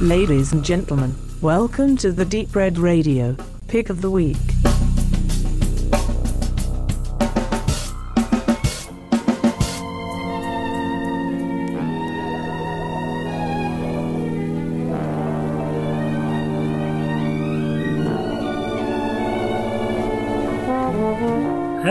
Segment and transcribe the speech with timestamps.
[0.00, 3.36] Ladies and gentlemen, welcome to the Deep Red Radio
[3.68, 4.38] Pick of the Week.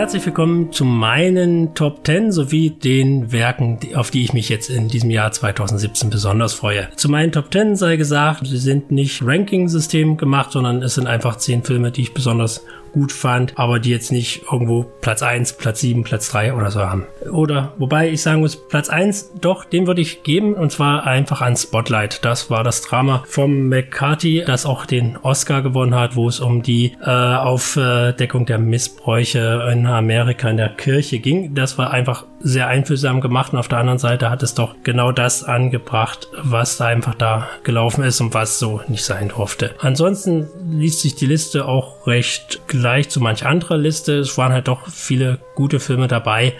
[0.00, 4.88] Herzlich willkommen zu meinen Top 10 sowie den Werken, auf die ich mich jetzt in
[4.88, 6.88] diesem Jahr 2017 besonders freue.
[6.96, 11.36] Zu meinen Top 10 sei gesagt, sie sind nicht Ranking-System gemacht, sondern es sind einfach
[11.36, 15.80] 10 Filme, die ich besonders gut fand, aber die jetzt nicht irgendwo Platz 1, Platz
[15.80, 17.06] 7, Platz 3 oder so haben.
[17.30, 21.40] Oder, wobei ich sagen muss, Platz 1, doch, den würde ich geben und zwar einfach
[21.40, 22.24] an Spotlight.
[22.24, 26.62] Das war das Drama vom McCarthy, das auch den Oscar gewonnen hat, wo es um
[26.62, 31.54] die äh, Aufdeckung der Missbräuche in Amerika in der Kirche ging.
[31.54, 35.12] Das war einfach sehr einfühlsam gemacht und auf der anderen Seite hat es doch genau
[35.12, 39.74] das angebracht, was da einfach da gelaufen ist und was so nicht sein durfte.
[39.80, 44.18] Ansonsten liest sich die Liste auch recht gleich zu manch anderer Liste.
[44.18, 46.54] Es waren halt doch viele gute Filme dabei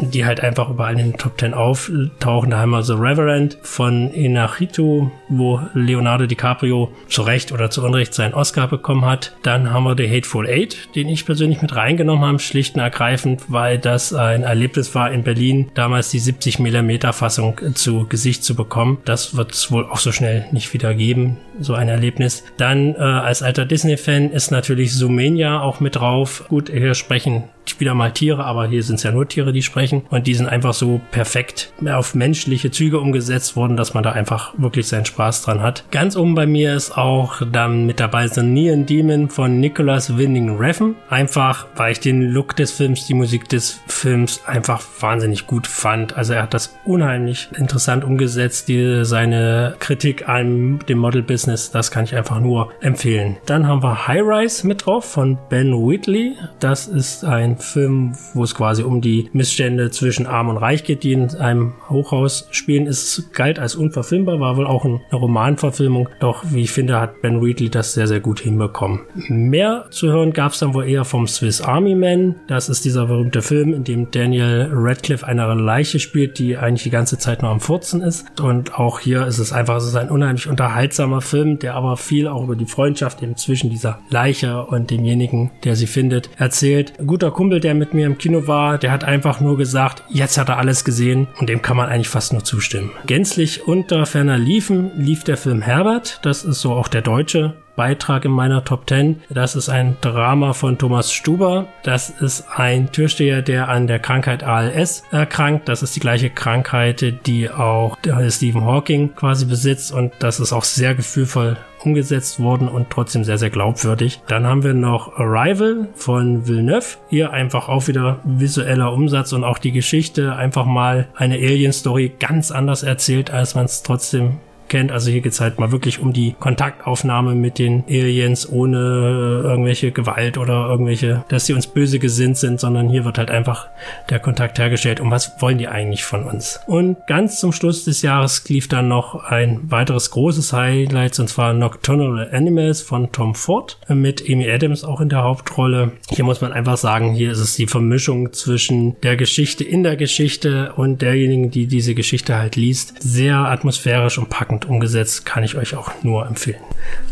[0.00, 2.50] die halt einfach überall in den Top Ten auftauchen.
[2.50, 8.14] Da haben wir The Reverend von Inarito, wo Leonardo DiCaprio zu Recht oder zu Unrecht
[8.14, 9.36] seinen Oscar bekommen hat.
[9.42, 13.44] Dann haben wir The Hateful Eight, den ich persönlich mit reingenommen habe, schlicht und ergreifend,
[13.48, 18.54] weil das ein Erlebnis war in Berlin, damals die 70 mm Fassung zu Gesicht zu
[18.54, 18.98] bekommen.
[19.04, 22.44] Das wird es wohl auch so schnell nicht wieder geben, so ein Erlebnis.
[22.56, 26.44] Dann äh, als alter Disney-Fan ist natürlich Sumenia auch mit drauf.
[26.48, 27.44] Gut, hier sprechen
[27.80, 30.02] wieder mal Tiere, aber hier sind es ja nur Tiere, die sprechen.
[30.10, 34.54] Und die sind einfach so perfekt auf menschliche Züge umgesetzt worden, dass man da einfach
[34.56, 35.84] wirklich seinen Spaß dran hat.
[35.90, 40.56] Ganz oben bei mir ist auch dann mit dabei The Neon Demon von Nicholas Winding
[40.56, 40.94] Refn.
[41.10, 46.16] Einfach, weil ich den Look des Films, die Musik des Films einfach wahnsinnig gut fand.
[46.16, 52.04] Also er hat das unheimlich interessant umgesetzt, die, seine Kritik an dem Model-Business, das kann
[52.04, 53.36] ich einfach nur empfehlen.
[53.46, 56.34] Dann haben wir High Rise mit drauf von Ben Whitley.
[56.60, 61.02] Das ist ein Film, wo es quasi um die Missstände zwischen Arm und Reich geht,
[61.02, 62.86] die in einem Hochhaus spielen.
[62.86, 66.08] Es galt als unverfilmbar, war wohl auch eine Romanverfilmung.
[66.20, 69.00] Doch wie ich finde, hat Ben Wheatley das sehr, sehr gut hinbekommen.
[69.28, 72.36] Mehr zu hören gab es dann wohl eher vom Swiss Army Man.
[72.46, 76.90] Das ist dieser berühmte Film, in dem Daniel Radcliffe eine Leiche spielt, die eigentlich die
[76.90, 78.40] ganze Zeit nur am Furzen ist.
[78.40, 82.42] Und auch hier ist es einfach, ist ein unheimlich unterhaltsamer Film, der aber viel auch
[82.42, 86.92] über die Freundschaft eben zwischen dieser Leiche und demjenigen, der sie findet, erzählt.
[87.04, 90.36] guter Kumpel Kumpel, der mit mir im Kino war, der hat einfach nur gesagt, jetzt
[90.36, 92.90] hat er alles gesehen und dem kann man eigentlich fast nur zustimmen.
[93.06, 98.24] Gänzlich unter ferner Liefen lief der Film Herbert, das ist so auch der deutsche Beitrag
[98.24, 99.22] in meiner Top 10.
[99.28, 101.66] Das ist ein Drama von Thomas Stuber.
[101.82, 105.68] Das ist ein Türsteher, der an der Krankheit ALS erkrankt.
[105.68, 110.64] Das ist die gleiche Krankheit, die auch Stephen Hawking quasi besitzt und das ist auch
[110.64, 114.20] sehr gefühlvoll umgesetzt worden und trotzdem sehr, sehr glaubwürdig.
[114.26, 116.98] Dann haben wir noch Arrival von Villeneuve.
[117.08, 122.50] Hier einfach auch wieder visueller Umsatz und auch die Geschichte einfach mal eine Alien-Story ganz
[122.50, 124.38] anders erzählt, als man es trotzdem
[124.68, 124.92] kennt.
[124.92, 130.38] Also hier geht's halt mal wirklich um die Kontaktaufnahme mit den Aliens ohne irgendwelche Gewalt
[130.38, 133.68] oder irgendwelche, dass sie uns böse gesinnt sind, sondern hier wird halt einfach
[134.10, 135.00] der Kontakt hergestellt.
[135.00, 136.60] Und was wollen die eigentlich von uns?
[136.66, 141.52] Und ganz zum Schluss des Jahres lief dann noch ein weiteres großes Highlight, und zwar
[141.52, 145.92] Nocturnal Animals von Tom Ford mit Amy Adams auch in der Hauptrolle.
[146.10, 149.96] Hier muss man einfach sagen, hier ist es die Vermischung zwischen der Geschichte in der
[149.96, 152.94] Geschichte und derjenigen, die diese Geschichte halt liest.
[153.02, 156.60] Sehr atmosphärisch und packend hervorragend umgesetzt, kann ich euch auch nur empfehlen.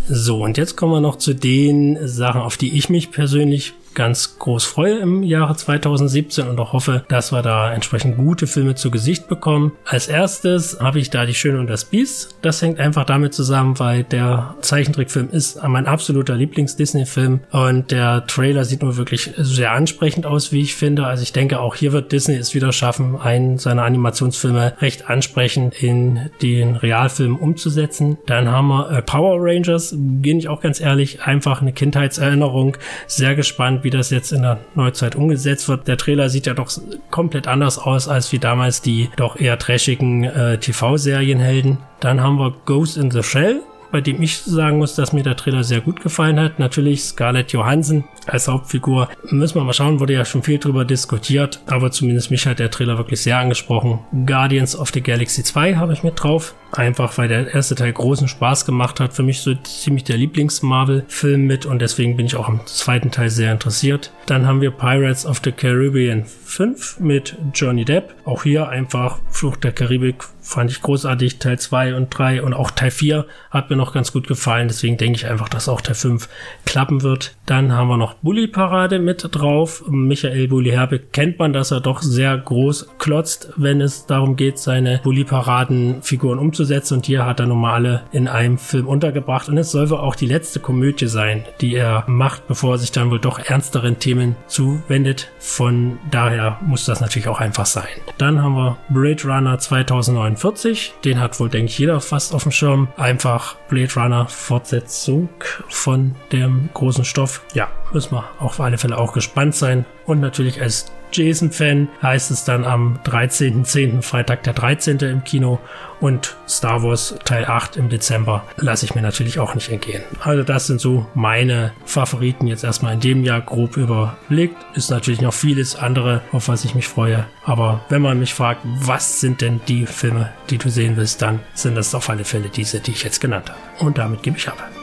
[0.08, 4.38] So, und jetzt kommen wir noch zu den Sachen, auf die ich mich persönlich ganz
[4.38, 8.90] groß freue im Jahre 2017 und auch hoffe, dass wir da entsprechend gute Filme zu
[8.90, 9.72] Gesicht bekommen.
[9.84, 12.36] Als erstes habe ich da Die Schöne und das Biest.
[12.42, 18.64] Das hängt einfach damit zusammen, weil der Zeichentrickfilm ist mein absoluter Lieblings-Disney-Film und der Trailer
[18.64, 21.06] sieht nur wirklich sehr ansprechend aus, wie ich finde.
[21.06, 25.82] Also ich denke, auch hier wird Disney es wieder schaffen, einen seiner Animationsfilme recht ansprechend
[25.82, 28.18] in den Realfilm umzusetzen.
[28.26, 32.76] Dann haben wir äh, Power Rangers, bin ich auch ganz ehrlich, einfach eine Kindheitserinnerung.
[33.06, 35.86] Sehr gespannt, wie das jetzt in der Neuzeit umgesetzt wird.
[35.86, 36.70] Der Trailer sieht ja doch
[37.10, 41.78] komplett anders aus als wie damals die doch eher trashigen äh, TV-Serienhelden.
[42.00, 43.60] Dann haben wir Ghost in the Shell
[43.94, 46.58] bei dem ich sagen muss, dass mir der Trailer sehr gut gefallen hat.
[46.58, 49.08] Natürlich Scarlett Johansson als Hauptfigur.
[49.30, 52.72] Müssen wir mal schauen, wurde ja schon viel drüber diskutiert, aber zumindest mich hat der
[52.72, 54.00] Trailer wirklich sehr angesprochen.
[54.26, 56.56] Guardians of the Galaxy 2 habe ich mit drauf.
[56.76, 59.12] Einfach weil der erste Teil großen Spaß gemacht hat.
[59.12, 63.30] Für mich so ziemlich der Lieblings-Marvel-Film mit und deswegen bin ich auch am zweiten Teil
[63.30, 64.12] sehr interessiert.
[64.26, 68.14] Dann haben wir Pirates of the Caribbean 5 mit Johnny Depp.
[68.24, 71.38] Auch hier einfach Flucht der Karibik fand ich großartig.
[71.38, 74.68] Teil 2 und 3 und auch Teil 4 hat mir noch ganz gut gefallen.
[74.68, 76.28] Deswegen denke ich einfach, dass auch Teil 5
[76.64, 77.36] klappen wird.
[77.46, 79.84] Dann haben wir noch Bully Parade mit drauf.
[79.88, 84.58] Michael Bully Herbe kennt man, dass er doch sehr groß klotzt, wenn es darum geht,
[84.58, 86.63] seine Bully Paraden Figuren umzusetzen.
[86.92, 89.48] Und hier hat er normale in einem Film untergebracht.
[89.48, 92.92] Und es soll wohl auch die letzte Komödie sein, die er macht, bevor er sich
[92.92, 95.30] dann wohl doch ernsteren Themen zuwendet.
[95.38, 97.88] Von daher muss das natürlich auch einfach sein.
[98.18, 100.94] Dann haben wir Blade Runner 2049.
[101.04, 102.88] Den hat wohl, denke ich, jeder fast auf dem Schirm.
[102.96, 105.28] Einfach Blade Runner Fortsetzung
[105.68, 107.42] von dem großen Stoff.
[107.54, 109.84] Ja, müssen wir auf alle Fälle auch gespannt sein.
[110.06, 114.02] Und natürlich als Jason-Fan heißt es dann am 13.10.
[114.02, 114.98] Freitag der 13.
[114.98, 115.60] im Kino
[116.00, 120.02] und Star Wars Teil 8 im Dezember lasse ich mir natürlich auch nicht entgehen.
[120.20, 124.56] Also das sind so meine Favoriten jetzt erstmal in dem Jahr grob überblickt.
[124.74, 127.26] Ist natürlich noch vieles andere, auf was ich mich freue.
[127.44, 131.40] Aber wenn man mich fragt, was sind denn die Filme, die du sehen willst, dann
[131.54, 133.86] sind das auf alle Fälle diese, die ich jetzt genannt habe.
[133.86, 134.73] Und damit gebe ich ab.